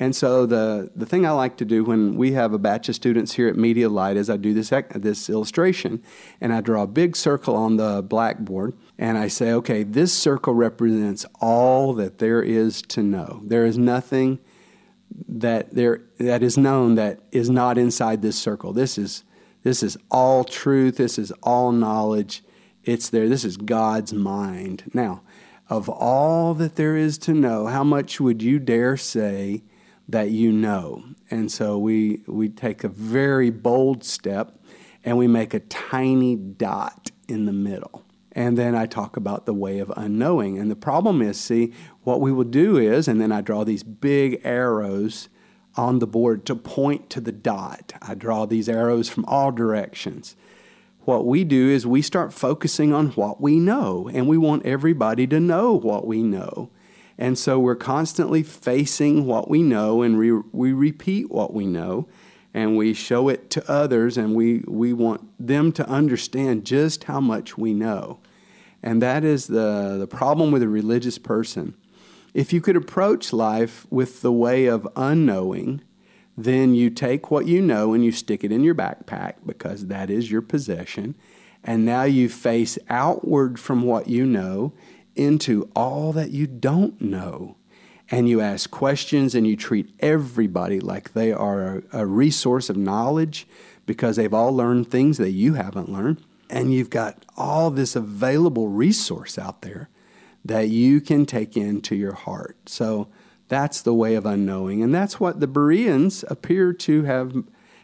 And 0.00 0.14
so 0.14 0.46
the, 0.46 0.90
the 0.94 1.06
thing 1.06 1.26
I 1.26 1.32
like 1.32 1.56
to 1.56 1.64
do 1.64 1.82
when 1.82 2.16
we 2.16 2.32
have 2.32 2.52
a 2.52 2.58
batch 2.58 2.88
of 2.88 2.94
students 2.94 3.32
here 3.32 3.48
at 3.48 3.56
Media 3.56 3.88
Light 3.88 4.16
is 4.16 4.30
I 4.30 4.36
do 4.36 4.54
this, 4.54 4.72
this 4.94 5.28
illustration 5.28 6.02
and 6.40 6.52
I 6.52 6.60
draw 6.60 6.82
a 6.82 6.86
big 6.86 7.16
circle 7.16 7.56
on 7.56 7.76
the 7.76 8.02
blackboard 8.02 8.74
and 8.96 9.18
I 9.18 9.26
say, 9.26 9.52
okay, 9.54 9.82
this 9.82 10.12
circle 10.12 10.54
represents 10.54 11.26
all 11.40 11.94
that 11.94 12.18
there 12.18 12.42
is 12.42 12.80
to 12.82 13.02
know. 13.02 13.40
There 13.44 13.66
is 13.66 13.76
nothing 13.76 14.38
that 15.26 15.74
there 15.74 16.02
that 16.18 16.42
is 16.42 16.58
known 16.58 16.94
that 16.96 17.20
is 17.32 17.50
not 17.50 17.78
inside 17.78 18.22
this 18.22 18.38
circle. 18.38 18.72
This 18.72 18.98
is 18.98 19.24
this 19.62 19.82
is 19.82 19.96
all 20.10 20.44
truth. 20.44 20.96
This 20.96 21.18
is 21.18 21.32
all 21.42 21.72
knowledge. 21.72 22.44
It's 22.84 23.08
there. 23.08 23.28
This 23.28 23.44
is 23.44 23.56
God's 23.56 24.12
mind. 24.12 24.90
Now, 24.94 25.22
of 25.68 25.88
all 25.88 26.54
that 26.54 26.76
there 26.76 26.96
is 26.96 27.18
to 27.18 27.34
know, 27.34 27.66
how 27.66 27.84
much 27.84 28.20
would 28.20 28.42
you 28.42 28.58
dare 28.58 28.96
say 28.96 29.62
that 30.08 30.30
you 30.30 30.50
know? 30.50 31.04
And 31.30 31.52
so 31.52 31.78
we 31.78 32.22
we 32.26 32.48
take 32.48 32.84
a 32.84 32.88
very 32.88 33.50
bold 33.50 34.04
step 34.04 34.58
and 35.04 35.18
we 35.18 35.26
make 35.26 35.54
a 35.54 35.60
tiny 35.60 36.36
dot 36.36 37.10
in 37.28 37.44
the 37.44 37.52
middle. 37.52 38.04
And 38.32 38.56
then 38.56 38.74
I 38.74 38.86
talk 38.86 39.16
about 39.16 39.46
the 39.46 39.54
way 39.54 39.78
of 39.80 39.92
unknowing. 39.96 40.58
And 40.58 40.70
the 40.70 40.76
problem 40.76 41.20
is, 41.22 41.40
see, 41.40 41.72
what 42.04 42.20
we 42.20 42.30
will 42.30 42.44
do 42.44 42.76
is, 42.76 43.08
and 43.08 43.20
then 43.20 43.32
I 43.32 43.40
draw 43.40 43.64
these 43.64 43.82
big 43.82 44.40
arrows 44.44 45.28
on 45.76 45.98
the 45.98 46.06
board 46.06 46.46
to 46.46 46.54
point 46.54 47.10
to 47.10 47.20
the 47.20 47.32
dot. 47.32 47.92
I 48.00 48.14
draw 48.14 48.46
these 48.46 48.68
arrows 48.68 49.08
from 49.08 49.24
all 49.26 49.50
directions. 49.50 50.36
What 51.08 51.24
we 51.24 51.42
do 51.42 51.70
is 51.70 51.86
we 51.86 52.02
start 52.02 52.34
focusing 52.34 52.92
on 52.92 53.12
what 53.12 53.40
we 53.40 53.58
know, 53.58 54.10
and 54.12 54.28
we 54.28 54.36
want 54.36 54.66
everybody 54.66 55.26
to 55.28 55.40
know 55.40 55.72
what 55.72 56.06
we 56.06 56.22
know. 56.22 56.68
And 57.16 57.38
so 57.38 57.58
we're 57.58 57.76
constantly 57.76 58.42
facing 58.42 59.24
what 59.24 59.48
we 59.48 59.62
know, 59.62 60.02
and 60.02 60.18
we, 60.18 60.32
we 60.52 60.74
repeat 60.74 61.30
what 61.30 61.54
we 61.54 61.64
know, 61.64 62.08
and 62.52 62.76
we 62.76 62.92
show 62.92 63.30
it 63.30 63.48
to 63.52 63.70
others, 63.70 64.18
and 64.18 64.34
we, 64.34 64.62
we 64.68 64.92
want 64.92 65.26
them 65.38 65.72
to 65.72 65.88
understand 65.88 66.66
just 66.66 67.04
how 67.04 67.20
much 67.20 67.56
we 67.56 67.72
know. 67.72 68.20
And 68.82 69.00
that 69.00 69.24
is 69.24 69.46
the, 69.46 69.96
the 69.98 70.06
problem 70.06 70.50
with 70.50 70.62
a 70.62 70.68
religious 70.68 71.16
person 71.16 71.74
if 72.34 72.52
you 72.52 72.60
could 72.60 72.76
approach 72.76 73.32
life 73.32 73.86
with 73.88 74.20
the 74.20 74.30
way 74.30 74.66
of 74.66 74.86
unknowing, 74.94 75.80
then 76.38 76.72
you 76.72 76.88
take 76.88 77.32
what 77.32 77.46
you 77.46 77.60
know 77.60 77.92
and 77.92 78.04
you 78.04 78.12
stick 78.12 78.44
it 78.44 78.52
in 78.52 78.62
your 78.62 78.74
backpack 78.74 79.34
because 79.44 79.88
that 79.88 80.08
is 80.08 80.30
your 80.30 80.40
possession. 80.40 81.16
And 81.64 81.84
now 81.84 82.04
you 82.04 82.28
face 82.28 82.78
outward 82.88 83.58
from 83.58 83.82
what 83.82 84.06
you 84.06 84.24
know 84.24 84.72
into 85.16 85.68
all 85.74 86.12
that 86.12 86.30
you 86.30 86.46
don't 86.46 87.00
know. 87.00 87.56
And 88.08 88.28
you 88.28 88.40
ask 88.40 88.70
questions 88.70 89.34
and 89.34 89.48
you 89.48 89.56
treat 89.56 89.92
everybody 89.98 90.78
like 90.78 91.12
they 91.12 91.32
are 91.32 91.82
a, 91.92 92.06
resource 92.06 92.70
of 92.70 92.76
knowledge 92.76 93.48
because 93.84 94.14
they've 94.14 94.32
all 94.32 94.54
learned 94.54 94.88
things 94.88 95.18
that 95.18 95.32
you 95.32 95.54
haven't 95.54 95.90
learned. 95.90 96.22
And 96.48 96.72
you've 96.72 96.88
got 96.88 97.26
all 97.36 97.72
this 97.72 97.96
available 97.96 98.68
resource 98.68 99.38
out 99.38 99.62
there 99.62 99.88
that 100.44 100.68
you 100.68 101.00
can 101.00 101.26
take 101.26 101.56
into 101.56 101.96
your 101.96 102.14
heart. 102.14 102.56
So 102.66 103.08
that's 103.48 103.80
the 103.82 103.94
way 103.94 104.14
of 104.14 104.26
unknowing. 104.26 104.82
And 104.82 104.94
that's 104.94 105.18
what 105.18 105.40
the 105.40 105.46
Bereans 105.46 106.24
appear 106.28 106.72
to 106.74 107.02
have, 107.04 107.34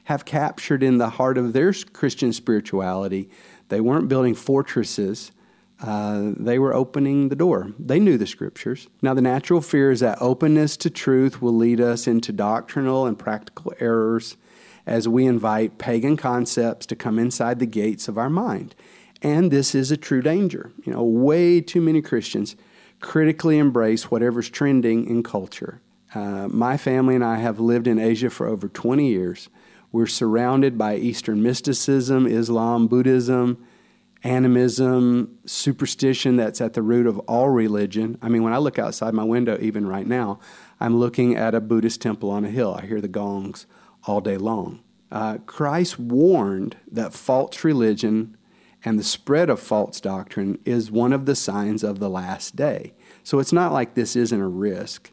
have 0.04 0.24
captured 0.24 0.82
in 0.82 0.98
the 0.98 1.10
heart 1.10 1.38
of 1.38 1.52
their 1.52 1.72
Christian 1.72 2.32
spirituality. 2.32 3.30
They 3.68 3.80
weren't 3.80 4.08
building 4.08 4.34
fortresses. 4.34 5.32
Uh, 5.80 6.32
they 6.36 6.58
were 6.58 6.74
opening 6.74 7.28
the 7.28 7.36
door. 7.36 7.72
They 7.78 7.98
knew 7.98 8.16
the 8.16 8.26
scriptures. 8.26 8.88
Now, 9.02 9.14
the 9.14 9.22
natural 9.22 9.60
fear 9.60 9.90
is 9.90 10.00
that 10.00 10.20
openness 10.20 10.76
to 10.78 10.90
truth 10.90 11.42
will 11.42 11.56
lead 11.56 11.80
us 11.80 12.06
into 12.06 12.32
doctrinal 12.32 13.06
and 13.06 13.18
practical 13.18 13.72
errors 13.80 14.36
as 14.86 15.08
we 15.08 15.26
invite 15.26 15.78
pagan 15.78 16.16
concepts 16.16 16.86
to 16.86 16.96
come 16.96 17.18
inside 17.18 17.58
the 17.58 17.66
gates 17.66 18.06
of 18.06 18.18
our 18.18 18.30
mind. 18.30 18.74
And 19.22 19.50
this 19.50 19.74
is 19.74 19.90
a 19.90 19.96
true 19.96 20.20
danger. 20.20 20.72
You 20.84 20.92
know, 20.92 21.02
way 21.02 21.62
too 21.62 21.80
many 21.80 22.02
Christians 22.02 22.54
critically 23.04 23.58
embrace 23.58 24.10
whatever's 24.10 24.48
trending 24.48 25.06
in 25.06 25.22
culture. 25.22 25.80
Uh, 26.14 26.48
my 26.48 26.76
family 26.76 27.14
and 27.14 27.24
I 27.24 27.36
have 27.36 27.60
lived 27.60 27.86
in 27.86 27.98
Asia 27.98 28.30
for 28.30 28.48
over 28.48 28.66
20 28.68 29.06
years. 29.06 29.48
We're 29.92 30.06
surrounded 30.06 30.78
by 30.78 30.96
Eastern 30.96 31.42
mysticism, 31.42 32.26
Islam, 32.26 32.88
Buddhism, 32.88 33.64
animism, 34.22 35.38
superstition 35.44 36.36
that's 36.36 36.60
at 36.62 36.72
the 36.72 36.82
root 36.82 37.06
of 37.06 37.18
all 37.20 37.50
religion. 37.50 38.18
I 38.22 38.28
mean, 38.28 38.42
when 38.42 38.54
I 38.54 38.58
look 38.58 38.78
outside 38.78 39.12
my 39.12 39.22
window, 39.22 39.58
even 39.60 39.86
right 39.86 40.06
now, 40.06 40.40
I'm 40.80 40.96
looking 40.96 41.36
at 41.36 41.54
a 41.54 41.60
Buddhist 41.60 42.00
temple 42.00 42.30
on 42.30 42.44
a 42.44 42.50
hill. 42.50 42.74
I 42.74 42.86
hear 42.86 43.02
the 43.02 43.08
gongs 43.08 43.66
all 44.06 44.22
day 44.22 44.38
long. 44.38 44.80
Uh, 45.12 45.38
Christ 45.46 45.98
warned 45.98 46.76
that 46.90 47.12
false 47.12 47.62
religion 47.62 48.36
and 48.84 48.98
the 48.98 49.04
spread 49.04 49.48
of 49.48 49.58
false 49.58 50.00
doctrine 50.00 50.58
is 50.66 50.90
one 50.90 51.12
of 51.12 51.24
the 51.24 51.34
signs 51.34 51.82
of 51.82 51.98
the 51.98 52.10
last 52.10 52.54
day. 52.54 52.92
So 53.22 53.38
it's 53.38 53.52
not 53.52 53.72
like 53.72 53.94
this 53.94 54.14
isn't 54.14 54.40
a 54.40 54.46
risk. 54.46 55.10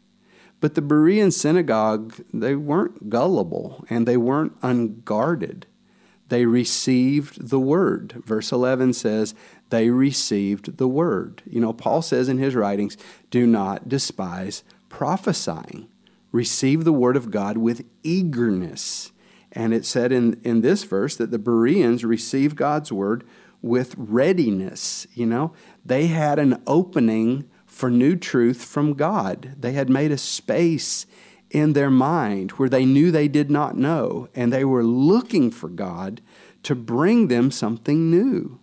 But 0.59 0.75
the 0.75 0.81
Berean 0.81 1.33
synagogue, 1.33 2.13
they 2.33 2.55
weren't 2.55 3.09
gullible 3.09 3.85
and 3.89 4.05
they 4.05 4.17
weren't 4.17 4.55
unguarded. 4.61 5.65
They 6.27 6.45
received 6.45 7.49
the 7.49 7.59
word. 7.59 8.21
Verse 8.25 8.51
11 8.51 8.93
says, 8.93 9.33
they 9.69 9.89
received 9.89 10.77
the 10.77 10.87
word. 10.87 11.41
You 11.45 11.61
know, 11.61 11.73
Paul 11.73 12.01
says 12.01 12.29
in 12.29 12.37
his 12.37 12.55
writings, 12.55 12.97
do 13.31 13.47
not 13.47 13.89
despise 13.89 14.63
prophesying. 14.89 15.87
Receive 16.31 16.83
the 16.83 16.93
word 16.93 17.17
of 17.17 17.31
God 17.31 17.57
with 17.57 17.85
eagerness. 18.03 19.11
And 19.51 19.73
it 19.73 19.85
said 19.85 20.11
in, 20.11 20.39
in 20.43 20.61
this 20.61 20.83
verse 20.83 21.15
that 21.17 21.31
the 21.31 21.39
Bereans 21.39 22.05
received 22.05 22.55
God's 22.55 22.91
word 22.91 23.25
with 23.61 23.95
readiness. 23.97 25.07
You 25.13 25.25
know, 25.25 25.53
they 25.85 26.07
had 26.07 26.39
an 26.39 26.61
opening 26.67 27.49
for 27.65 27.89
new 27.89 28.15
truth 28.15 28.63
from 28.63 28.93
God. 28.93 29.55
They 29.57 29.73
had 29.73 29.89
made 29.89 30.11
a 30.11 30.17
space 30.17 31.05
in 31.49 31.73
their 31.73 31.89
mind 31.89 32.51
where 32.51 32.69
they 32.69 32.85
knew 32.85 33.11
they 33.11 33.27
did 33.27 33.51
not 33.51 33.77
know, 33.77 34.29
and 34.33 34.51
they 34.51 34.65
were 34.65 34.83
looking 34.83 35.51
for 35.51 35.69
God 35.69 36.21
to 36.63 36.75
bring 36.75 37.27
them 37.27 37.51
something 37.51 38.09
new. 38.09 38.59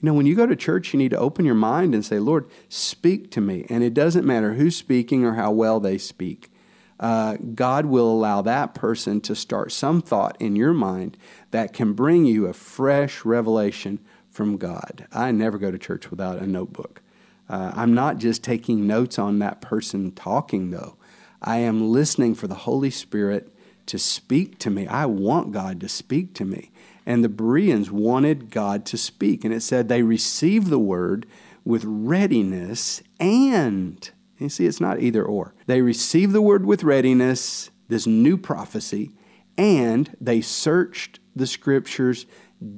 You 0.00 0.06
know, 0.06 0.14
when 0.14 0.26
you 0.26 0.34
go 0.34 0.46
to 0.46 0.56
church, 0.56 0.92
you 0.94 0.98
need 0.98 1.10
to 1.10 1.18
open 1.18 1.44
your 1.44 1.54
mind 1.54 1.94
and 1.94 2.04
say, 2.04 2.18
Lord, 2.18 2.48
speak 2.70 3.30
to 3.32 3.40
me. 3.40 3.66
And 3.68 3.84
it 3.84 3.92
doesn't 3.92 4.26
matter 4.26 4.54
who's 4.54 4.76
speaking 4.76 5.24
or 5.24 5.34
how 5.34 5.50
well 5.50 5.78
they 5.78 5.98
speak. 5.98 6.50
Uh, 6.98 7.36
God 7.54 7.86
will 7.86 8.10
allow 8.10 8.42
that 8.42 8.74
person 8.74 9.20
to 9.22 9.34
start 9.34 9.72
some 9.72 10.00
thought 10.00 10.36
in 10.40 10.56
your 10.56 10.72
mind 10.72 11.16
that 11.50 11.72
can 11.72 11.92
bring 11.92 12.24
you 12.24 12.46
a 12.46 12.52
fresh 12.52 13.24
revelation 13.24 13.98
from 14.30 14.56
God. 14.56 15.06
I 15.12 15.32
never 15.32 15.58
go 15.58 15.70
to 15.70 15.78
church 15.78 16.10
without 16.10 16.38
a 16.38 16.46
notebook. 16.46 17.02
Uh, 17.48 17.72
I'm 17.74 17.94
not 17.94 18.18
just 18.18 18.44
taking 18.44 18.86
notes 18.86 19.18
on 19.18 19.40
that 19.40 19.60
person 19.60 20.12
talking, 20.12 20.70
though. 20.70 20.96
I 21.42 21.58
am 21.58 21.90
listening 21.90 22.34
for 22.34 22.46
the 22.46 22.54
Holy 22.54 22.90
Spirit 22.90 23.52
to 23.86 23.98
speak 23.98 24.58
to 24.60 24.70
me. 24.70 24.86
I 24.86 25.06
want 25.06 25.52
God 25.52 25.80
to 25.80 25.88
speak 25.88 26.32
to 26.34 26.44
me. 26.44 26.70
And 27.04 27.24
the 27.24 27.28
Bereans 27.28 27.90
wanted 27.90 28.50
God 28.50 28.86
to 28.86 28.96
speak. 28.96 29.44
And 29.44 29.52
it 29.52 29.62
said 29.62 29.88
they 29.88 30.02
received 30.02 30.68
the 30.68 30.78
word 30.78 31.26
with 31.64 31.82
readiness 31.84 33.02
and, 33.18 34.08
you 34.38 34.48
see, 34.48 34.66
it's 34.66 34.80
not 34.80 35.00
either 35.00 35.24
or. 35.24 35.54
They 35.66 35.82
received 35.82 36.32
the 36.32 36.42
word 36.42 36.64
with 36.64 36.84
readiness, 36.84 37.70
this 37.88 38.06
new 38.06 38.36
prophecy, 38.36 39.10
and 39.58 40.16
they 40.20 40.40
searched 40.40 41.18
the 41.34 41.46
scriptures 41.46 42.26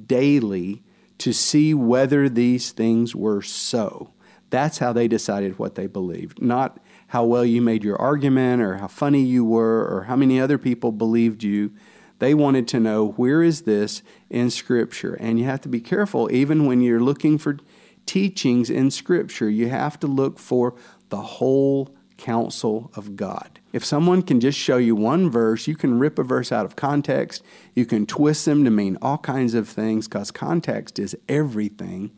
daily 0.07 0.83
to 1.19 1.33
see 1.33 1.73
whether 1.73 2.27
these 2.29 2.71
things 2.71 3.15
were 3.15 3.41
so. 3.41 4.13
That's 4.49 4.77
how 4.77 4.93
they 4.93 5.07
decided 5.07 5.57
what 5.57 5.75
they 5.75 5.87
believed, 5.87 6.41
not 6.41 6.79
how 7.07 7.23
well 7.25 7.45
you 7.45 7.61
made 7.61 7.83
your 7.83 7.99
argument 7.99 8.61
or 8.61 8.77
how 8.77 8.87
funny 8.87 9.21
you 9.21 9.43
were 9.43 9.87
or 9.87 10.03
how 10.03 10.15
many 10.15 10.39
other 10.39 10.57
people 10.57 10.91
believed 10.91 11.43
you. 11.43 11.71
They 12.19 12.33
wanted 12.33 12.67
to 12.69 12.79
know 12.79 13.09
where 13.11 13.41
is 13.41 13.63
this 13.63 14.01
in 14.29 14.49
Scripture. 14.49 15.15
And 15.15 15.39
you 15.39 15.45
have 15.45 15.61
to 15.61 15.69
be 15.69 15.81
careful, 15.81 16.31
even 16.31 16.65
when 16.65 16.81
you're 16.81 16.99
looking 16.99 17.37
for 17.37 17.57
teachings 18.05 18.69
in 18.69 18.91
Scripture, 18.91 19.49
you 19.49 19.69
have 19.69 19.99
to 20.01 20.07
look 20.07 20.39
for 20.39 20.75
the 21.09 21.21
whole 21.21 21.95
counsel 22.17 22.91
of 22.95 23.15
God. 23.15 23.52
If 23.73 23.83
someone 23.83 24.21
can 24.21 24.39
just 24.39 24.57
show 24.57 24.77
you 24.77 24.95
one 24.95 25.31
verse, 25.31 25.67
you 25.67 25.75
can 25.75 25.97
rip 25.97 26.19
a 26.19 26.23
verse 26.23 26.51
out 26.51 26.65
of 26.65 26.75
context. 26.75 27.43
You 27.73 27.87
can 27.87 28.05
twist 28.05 28.45
them 28.45 28.63
to 28.63 28.69
mean 28.69 28.99
all 29.01 29.17
kinds 29.17 29.55
of 29.55 29.67
things 29.67 30.07
because 30.07 30.29
context 30.29 30.99
is 30.99 31.17
everything 31.27 32.11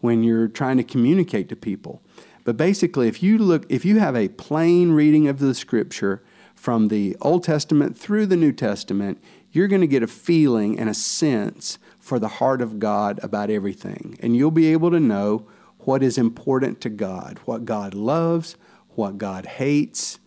when 0.00 0.24
you're 0.24 0.48
trying 0.48 0.76
to 0.78 0.84
communicate 0.84 1.48
to 1.48 1.56
people. 1.56 2.02
But 2.44 2.56
basically, 2.56 3.06
if 3.06 3.22
you 3.22 3.38
look, 3.38 3.64
if 3.68 3.84
you 3.84 4.00
have 4.00 4.16
a 4.16 4.28
plain 4.28 4.90
reading 4.92 5.28
of 5.28 5.38
the 5.38 5.54
scripture 5.54 6.24
from 6.56 6.88
the 6.88 7.16
Old 7.20 7.44
Testament 7.44 7.96
through 7.96 8.26
the 8.26 8.36
New 8.36 8.52
Testament, 8.52 9.22
you're 9.52 9.68
going 9.68 9.80
to 9.80 9.86
get 9.86 10.02
a 10.02 10.08
feeling 10.08 10.78
and 10.78 10.90
a 10.90 10.94
sense 10.94 11.78
for 11.98 12.18
the 12.18 12.28
heart 12.28 12.60
of 12.60 12.78
God 12.80 13.20
about 13.22 13.48
everything. 13.48 14.18
And 14.20 14.36
you'll 14.36 14.50
be 14.50 14.72
able 14.72 14.90
to 14.90 15.00
know 15.00 15.46
what 15.80 16.02
is 16.02 16.18
important 16.18 16.80
to 16.80 16.88
God, 16.88 17.38
what 17.44 17.64
God 17.64 17.94
loves, 17.94 18.56
what 18.90 19.18
God 19.18 19.46
hates. 19.46 20.18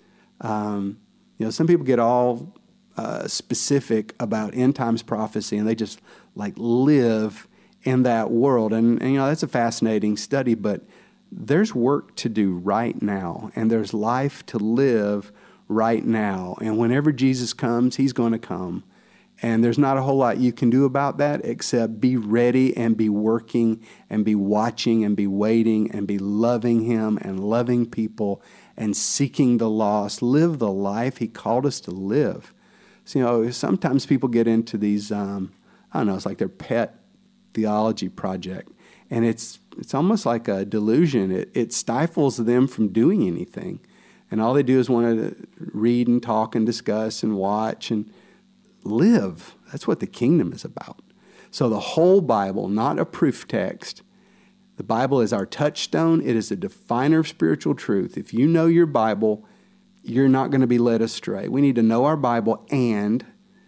Um, 0.41 0.99
You 1.37 1.45
know, 1.45 1.51
some 1.51 1.67
people 1.67 1.85
get 1.85 1.99
all 1.99 2.53
uh, 2.97 3.27
specific 3.27 4.13
about 4.19 4.53
end 4.55 4.75
times 4.75 5.01
prophecy 5.01 5.57
and 5.57 5.65
they 5.65 5.75
just 5.75 6.01
like 6.35 6.53
live 6.57 7.47
in 7.83 8.03
that 8.03 8.29
world. 8.29 8.73
And, 8.73 9.01
and, 9.01 9.11
you 9.11 9.17
know, 9.17 9.27
that's 9.27 9.43
a 9.43 9.47
fascinating 9.47 10.17
study, 10.17 10.53
but 10.53 10.81
there's 11.31 11.73
work 11.73 12.15
to 12.17 12.27
do 12.27 12.57
right 12.57 13.01
now, 13.01 13.51
and 13.55 13.69
there's 13.71 13.93
life 13.93 14.45
to 14.47 14.57
live 14.57 15.31
right 15.67 16.03
now. 16.03 16.57
And 16.59 16.77
whenever 16.77 17.11
Jesus 17.11 17.53
comes, 17.53 17.95
he's 17.95 18.13
going 18.13 18.33
to 18.33 18.39
come. 18.39 18.83
And 19.41 19.63
there's 19.63 19.77
not 19.77 19.97
a 19.97 20.01
whole 20.01 20.17
lot 20.17 20.37
you 20.37 20.51
can 20.51 20.69
do 20.69 20.83
about 20.83 21.17
that 21.19 21.45
except 21.45 22.01
be 22.01 22.17
ready 22.17 22.75
and 22.75 22.97
be 22.97 23.07
working 23.07 23.81
and 24.09 24.25
be 24.25 24.35
watching 24.35 25.05
and 25.05 25.15
be 25.15 25.27
waiting 25.27 25.91
and 25.91 26.05
be 26.05 26.17
loving 26.17 26.83
Him 26.83 27.17
and 27.21 27.39
loving 27.39 27.85
people 27.85 28.41
and 28.79 28.95
seeking 28.95 29.57
the 29.57 29.69
lost. 29.69 30.23
Live 30.23 30.57
the 30.57 30.71
life 30.71 31.17
He 31.17 31.27
called 31.27 31.67
us 31.67 31.79
to 31.81 31.91
live. 31.91 32.53
So, 33.03 33.19
you 33.19 33.25
know, 33.25 33.51
sometimes 33.51 34.05
people 34.05 34.29
get 34.29 34.47
into 34.47 34.77
these, 34.77 35.11
um, 35.11 35.51
I 35.93 35.99
don't 35.99 36.07
know, 36.07 36.15
it's 36.15 36.25
like 36.25 36.37
their 36.37 36.47
pet 36.47 36.95
theology 37.53 38.07
project. 38.07 38.71
And 39.09 39.25
it's, 39.25 39.59
it's 39.77 39.93
almost 39.93 40.25
like 40.25 40.47
a 40.47 40.63
delusion. 40.63 41.31
It, 41.31 41.51
it 41.53 41.73
stifles 41.73 42.37
them 42.37 42.67
from 42.67 42.89
doing 42.89 43.27
anything. 43.27 43.81
And 44.31 44.39
all 44.39 44.53
they 44.53 44.63
do 44.63 44.79
is 44.79 44.89
want 44.89 45.17
to 45.19 45.47
read 45.57 46.07
and 46.07 46.21
talk 46.21 46.55
and 46.55 46.65
discuss 46.65 47.23
and 47.23 47.35
watch 47.35 47.91
and 47.91 48.09
live. 48.83 49.55
That's 49.71 49.87
what 49.87 49.99
the 49.99 50.07
kingdom 50.07 50.53
is 50.53 50.63
about. 50.63 51.01
So 51.51 51.67
the 51.67 51.79
whole 51.79 52.21
Bible, 52.21 52.69
not 52.69 52.99
a 52.99 53.05
proof 53.05 53.47
text. 53.47 54.03
The 54.79 54.83
Bible 54.83 55.19
is 55.19 55.33
our 55.33 55.45
touchstone. 55.45 56.21
It 56.21 56.37
is 56.37 56.51
a 56.51 56.55
definer 56.55 57.19
of 57.19 57.27
spiritual 57.27 57.75
truth. 57.75 58.17
If 58.17 58.33
you 58.33 58.47
know 58.47 58.67
your 58.67 58.85
Bible, 58.85 59.45
you're 60.03 60.29
not 60.29 60.51
going 60.51 60.61
to 60.61 60.67
be 60.67 60.77
led 60.77 61.01
astray. 61.01 61.49
We 61.49 61.59
need 61.59 61.75
to 61.75 61.83
know 61.83 62.05
our 62.05 62.15
Bible 62.15 62.65
and 62.71 63.25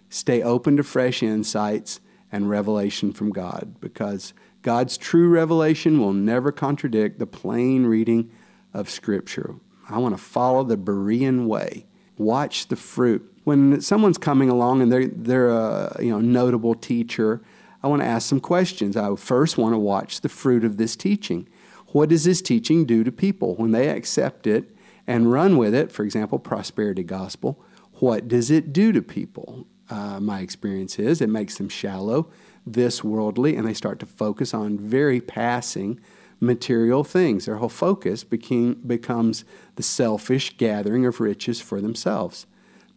stay 0.07 0.41
open 0.41 0.77
to 0.77 0.83
fresh 0.83 1.21
insights 1.21 1.99
and 2.31 2.49
revelation 2.49 3.11
from 3.11 3.31
God 3.31 3.75
because 3.81 4.33
God's 4.61 4.95
true 4.95 5.27
revelation 5.27 5.99
will 5.99 6.13
never 6.13 6.49
contradict 6.49 7.19
the 7.19 7.27
plain 7.27 7.85
reading 7.85 8.31
of 8.73 8.89
Scripture. 8.89 9.55
I 9.89 9.97
want 9.97 10.15
to 10.15 10.23
follow 10.23 10.63
the 10.63 10.77
Berean 10.77 11.45
way. 11.45 11.87
Watch 12.17 12.69
the 12.69 12.77
fruit. 12.77 13.29
When 13.43 13.81
someone's 13.81 14.17
coming 14.17 14.49
along 14.49 14.81
and 14.81 14.89
they're, 14.89 15.07
they're 15.07 15.49
a 15.49 15.97
you 15.99 16.11
know, 16.11 16.21
notable 16.21 16.73
teacher, 16.73 17.41
I 17.83 17.87
want 17.87 18.01
to 18.01 18.07
ask 18.07 18.27
some 18.27 18.39
questions. 18.39 18.95
I 18.95 19.15
first 19.15 19.57
want 19.57 19.73
to 19.73 19.79
watch 19.79 20.21
the 20.21 20.29
fruit 20.29 20.63
of 20.63 20.77
this 20.77 20.95
teaching. 20.95 21.47
What 21.87 22.09
does 22.09 22.23
this 22.23 22.41
teaching 22.41 22.85
do 22.85 23.03
to 23.03 23.11
people 23.11 23.55
when 23.55 23.71
they 23.71 23.89
accept 23.89 24.47
it 24.47 24.75
and 25.07 25.31
run 25.31 25.57
with 25.57 25.73
it? 25.73 25.91
For 25.91 26.03
example, 26.03 26.39
prosperity 26.39 27.03
gospel. 27.03 27.61
What 27.93 28.27
does 28.27 28.49
it 28.49 28.71
do 28.71 28.91
to 28.91 29.01
people? 29.01 29.67
Uh, 29.89 30.19
my 30.19 30.39
experience 30.39 30.97
is 30.99 31.21
it 31.21 31.29
makes 31.29 31.57
them 31.57 31.67
shallow, 31.67 32.29
this 32.65 33.03
worldly, 33.03 33.55
and 33.55 33.67
they 33.67 33.73
start 33.73 33.99
to 33.99 34.05
focus 34.05 34.53
on 34.53 34.77
very 34.77 35.19
passing 35.19 35.99
material 36.39 37.03
things. 37.03 37.45
Their 37.45 37.57
whole 37.57 37.69
focus 37.69 38.23
became, 38.23 38.75
becomes 38.85 39.43
the 39.75 39.83
selfish 39.83 40.57
gathering 40.57 41.05
of 41.05 41.19
riches 41.19 41.59
for 41.59 41.81
themselves. 41.81 42.47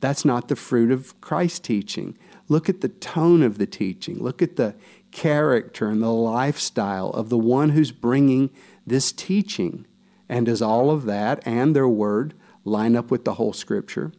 That's 0.01 0.25
not 0.25 0.49
the 0.49 0.57
fruit 0.57 0.91
of 0.91 1.21
Christ's 1.21 1.61
teaching. 1.61 2.17
Look 2.49 2.69
at 2.69 2.81
the 2.81 2.89
tone 2.89 3.43
of 3.43 3.59
the 3.59 3.67
teaching. 3.67 4.19
Look 4.19 4.43
at 4.43 4.57
the 4.57 4.75
character 5.11 5.89
and 5.89 6.03
the 6.03 6.13
lifestyle 6.13 7.11
of 7.11 7.29
the 7.29 7.39
one 7.39 7.71
who's 7.71 7.93
bringing 7.93 8.51
this 8.87 9.13
teaching. 9.13 9.87
And 10.29 10.47
does 10.47 10.61
all 10.61 10.91
of 10.91 11.05
that 11.05 11.41
and 11.47 11.75
their 11.75 11.89
word 11.89 12.35
line 12.65 12.97
up 12.97 13.11
with 13.11 13.25
the 13.25 13.35
whole 13.35 13.53
Scripture? 13.53 14.13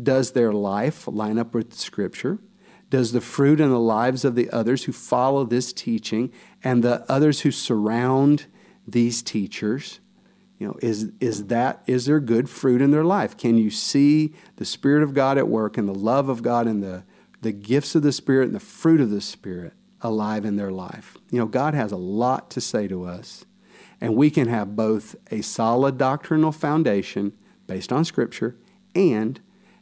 Does 0.00 0.32
their 0.32 0.52
life 0.52 1.06
line 1.06 1.38
up 1.38 1.54
with 1.54 1.74
Scripture? 1.74 2.38
Does 2.90 3.12
the 3.12 3.20
fruit 3.20 3.60
in 3.60 3.70
the 3.70 3.80
lives 3.80 4.24
of 4.24 4.34
the 4.34 4.50
others 4.50 4.84
who 4.84 4.92
follow 4.92 5.44
this 5.44 5.72
teaching 5.72 6.32
and 6.62 6.82
the 6.82 7.04
others 7.10 7.40
who 7.40 7.50
surround 7.50 8.46
these 8.86 9.22
teachers? 9.22 10.00
You 10.58 10.68
know, 10.68 10.76
is, 10.80 11.10
is 11.18 11.46
that 11.46 11.82
is 11.86 12.06
there 12.06 12.20
good 12.20 12.48
fruit 12.48 12.80
in 12.80 12.90
their 12.90 13.04
life? 13.04 13.36
Can 13.36 13.58
you 13.58 13.70
see 13.70 14.34
the 14.56 14.64
Spirit 14.64 15.02
of 15.02 15.14
God 15.14 15.38
at 15.38 15.48
work 15.48 15.76
and 15.76 15.88
the 15.88 15.94
love 15.94 16.28
of 16.28 16.42
God 16.42 16.66
and 16.66 16.82
the, 16.82 17.04
the 17.44 17.52
gifts 17.52 17.94
of 17.94 18.02
the 18.02 18.10
Spirit 18.10 18.46
and 18.46 18.54
the 18.54 18.60
fruit 18.60 19.00
of 19.00 19.10
the 19.10 19.20
Spirit 19.20 19.74
alive 20.00 20.44
in 20.44 20.56
their 20.56 20.72
life? 20.72 21.16
You 21.30 21.38
know, 21.38 21.46
God 21.46 21.74
has 21.74 21.92
a 21.92 21.96
lot 21.96 22.50
to 22.52 22.60
say 22.60 22.88
to 22.88 23.04
us, 23.04 23.44
and 24.00 24.16
we 24.16 24.30
can 24.30 24.48
have 24.48 24.74
both 24.74 25.14
a 25.30 25.42
solid 25.42 25.96
doctrinal 25.98 26.52
foundation 26.52 27.34
based 27.66 27.92
on 27.92 28.04
Scripture 28.04 28.56
and 28.94 29.40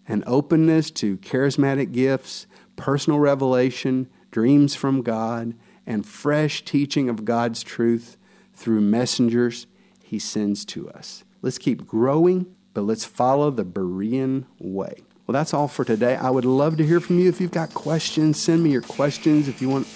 an 0.08 0.24
openness 0.26 0.90
to 0.90 1.16
charismatic 1.18 1.92
gifts, 1.92 2.46
personal 2.74 3.20
revelation, 3.20 4.10
dreams 4.30 4.74
from 4.74 5.02
God, 5.02 5.54
and 5.86 6.04
fresh 6.04 6.64
teaching 6.64 7.08
of 7.08 7.24
God's 7.24 7.62
truth 7.62 8.16
through 8.52 8.80
messengers 8.80 9.66
he 10.02 10.18
sends 10.18 10.64
to 10.66 10.90
us. 10.90 11.24
Let's 11.42 11.58
keep 11.58 11.86
growing, 11.86 12.54
but 12.74 12.82
let's 12.82 13.04
follow 13.04 13.50
the 13.50 13.64
Berean 13.64 14.46
way. 14.58 15.04
Well, 15.26 15.32
that's 15.32 15.54
all 15.54 15.68
for 15.68 15.84
today. 15.84 16.16
I 16.16 16.30
would 16.30 16.44
love 16.44 16.76
to 16.78 16.86
hear 16.86 17.00
from 17.00 17.18
you. 17.18 17.28
If 17.28 17.40
you've 17.40 17.52
got 17.52 17.72
questions, 17.74 18.40
send 18.40 18.62
me 18.62 18.70
your 18.70 18.82
questions. 18.82 19.48
If 19.48 19.62
you 19.62 19.68
want 19.68 19.86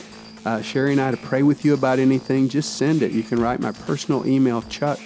uh, 0.45 0.63
Sherry 0.63 0.93
and 0.93 1.01
I 1.01 1.11
to 1.11 1.17
pray 1.17 1.43
with 1.43 1.65
you 1.65 1.75
about 1.75 1.99
anything, 1.99 2.49
just 2.49 2.77
send 2.77 3.03
it. 3.03 3.11
You 3.11 3.25
can 3.25 3.41
write 3.41 3.59
my 3.59 3.73
personal 3.73 4.27
email, 4.27 4.63
chuck 4.63 5.01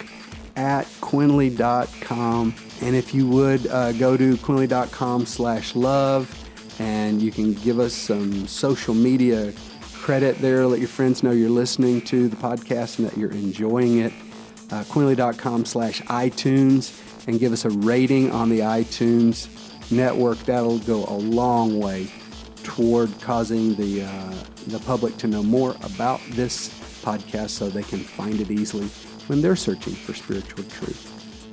at 0.55 0.85
quinley.com. 1.01 2.53
And 2.81 2.95
if 2.95 3.13
you 3.13 3.27
would 3.27 3.65
uh, 3.67 3.93
go 3.93 4.15
to 4.15 4.37
quinley.com 4.37 5.25
slash 5.25 5.75
love 5.75 6.37
and 6.79 7.21
you 7.21 7.31
can 7.31 7.53
give 7.53 7.79
us 7.79 7.93
some 7.93 8.47
social 8.47 8.93
media 8.93 9.53
credit 9.93 10.37
there. 10.39 10.65
Let 10.65 10.79
your 10.79 10.87
friends 10.87 11.21
know 11.23 11.31
you're 11.31 11.49
listening 11.49 12.01
to 12.03 12.27
the 12.27 12.35
podcast 12.35 12.99
and 12.99 13.07
that 13.07 13.17
you're 13.17 13.31
enjoying 13.31 13.99
it. 13.99 14.13
Uh, 14.71 14.83
Quinley.com 14.85 15.65
slash 15.65 16.01
iTunes 16.03 16.97
and 17.27 17.39
give 17.39 17.53
us 17.53 17.65
a 17.65 17.69
rating 17.69 18.31
on 18.31 18.49
the 18.49 18.59
iTunes 18.59 19.47
network. 19.91 20.37
That'll 20.39 20.79
go 20.79 21.05
a 21.05 21.17
long 21.17 21.79
way 21.79 22.11
toward 22.63 23.19
causing 23.21 23.75
the, 23.75 24.03
uh, 24.03 24.33
the 24.67 24.79
public 24.79 25.17
to 25.17 25.27
know 25.27 25.43
more 25.43 25.75
about 25.83 26.21
this 26.29 26.69
podcast 27.03 27.49
so 27.49 27.69
they 27.69 27.83
can 27.83 27.99
find 27.99 28.39
it 28.39 28.51
easily 28.51 28.87
when 29.27 29.41
they're 29.41 29.55
searching 29.55 29.93
for 29.93 30.13
spiritual 30.13 30.63
truth. 30.65 31.07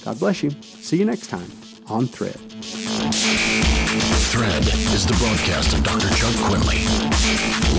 God 0.04 0.18
bless 0.18 0.42
you. 0.42 0.50
See 0.62 0.96
you 0.96 1.04
next 1.04 1.28
time 1.28 1.50
on 1.88 2.06
Thread. 2.06 2.36
Thread 4.30 4.62
is 4.66 5.06
the 5.06 5.14
broadcast 5.14 5.72
of 5.74 5.82
Dr. 5.82 6.08
Chuck 6.14 6.34
Quinley. 6.46 6.84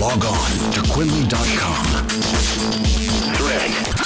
Log 0.00 0.24
on 0.24 0.72
to 0.72 0.82
Quinley.com. 0.92 1.84
Thread. 3.36 3.99